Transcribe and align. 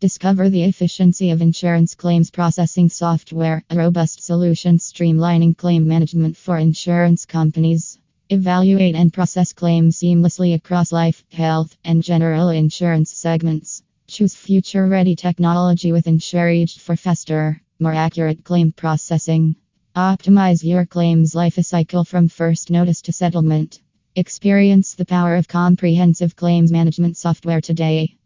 Discover 0.00 0.48
the 0.48 0.62
efficiency 0.62 1.30
of 1.30 1.42
insurance 1.42 1.94
claims 1.94 2.30
processing 2.30 2.88
software, 2.88 3.62
a 3.68 3.76
robust 3.76 4.22
solution 4.22 4.78
streamlining 4.78 5.58
claim 5.58 5.86
management 5.86 6.38
for 6.38 6.56
insurance 6.56 7.26
companies. 7.26 7.98
Evaluate 8.30 8.94
and 8.94 9.12
process 9.12 9.52
claims 9.52 9.98
seamlessly 9.98 10.54
across 10.54 10.90
life, 10.90 11.22
health, 11.30 11.76
and 11.84 12.02
general 12.02 12.48
insurance 12.48 13.10
segments. 13.10 13.82
Choose 14.06 14.34
future 14.34 14.86
ready 14.86 15.14
technology 15.14 15.92
with 15.92 16.06
InsureEdge 16.06 16.78
for 16.78 16.96
faster, 16.96 17.60
more 17.78 17.92
accurate 17.92 18.42
claim 18.42 18.72
processing. 18.72 19.54
Optimize 19.94 20.64
your 20.64 20.86
claims 20.86 21.34
life 21.34 21.56
cycle 21.56 22.04
from 22.04 22.28
first 22.28 22.70
notice 22.70 23.02
to 23.02 23.12
settlement. 23.12 23.82
Experience 24.16 24.94
the 24.94 25.04
power 25.04 25.36
of 25.36 25.46
comprehensive 25.46 26.36
claims 26.36 26.72
management 26.72 27.18
software 27.18 27.60
today. 27.60 28.16